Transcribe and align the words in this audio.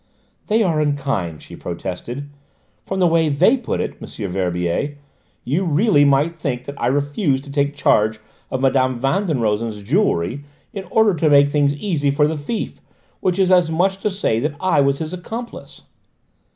"They 0.47 0.63
are 0.63 0.81
unkind!" 0.81 1.43
she 1.43 1.55
protested. 1.55 2.27
"From 2.87 2.99
the 2.99 3.05
way 3.05 3.29
they 3.29 3.55
put 3.55 3.79
it, 3.79 3.97
M. 4.01 4.31
Verbier, 4.31 4.97
you 5.43 5.63
really 5.63 6.03
might 6.03 6.39
think 6.39 6.65
that 6.65 6.73
I 6.81 6.87
refused 6.87 7.43
to 7.43 7.51
take 7.51 7.75
charge 7.75 8.19
of 8.49 8.61
Mme. 8.63 8.97
Van 8.99 9.27
den 9.27 9.41
Rosen's 9.41 9.83
jewellery 9.83 10.43
in 10.73 10.85
order 10.85 11.13
to 11.13 11.29
make 11.29 11.49
things 11.49 11.75
easy 11.75 12.09
for 12.09 12.27
the 12.27 12.35
thief, 12.35 12.81
which 13.19 13.37
is 13.37 13.51
as 13.51 13.69
much 13.69 13.97
as 13.97 14.01
to 14.01 14.09
say 14.09 14.39
that 14.39 14.55
I 14.59 14.81
was 14.81 14.97
his 14.97 15.13
accomplice." 15.13 15.83